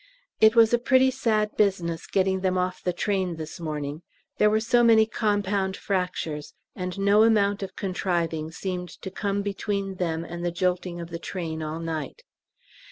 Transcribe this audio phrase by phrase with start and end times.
[0.39, 4.01] It was a pretty sad business getting them off the train this morning;
[4.39, 9.97] there were so many compound fractures, and no amount of contriving seemed to come between
[9.97, 12.23] them and the jolting of the train all night.